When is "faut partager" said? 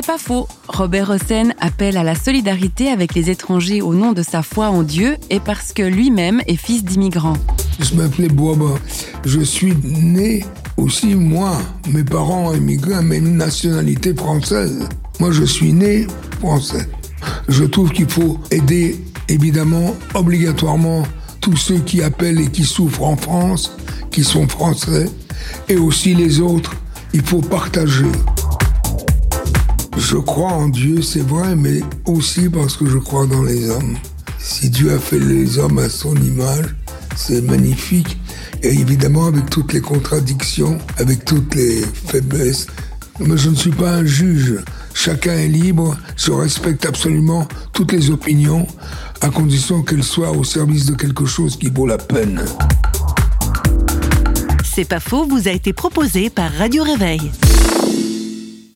27.22-28.12